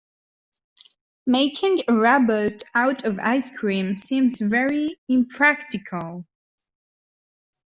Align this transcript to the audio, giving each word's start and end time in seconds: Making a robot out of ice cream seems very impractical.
Making 1.27 1.81
a 1.87 1.93
robot 1.93 2.63
out 2.73 3.03
of 3.05 3.19
ice 3.19 3.55
cream 3.55 3.95
seems 3.95 4.41
very 4.41 4.99
impractical. 5.07 6.25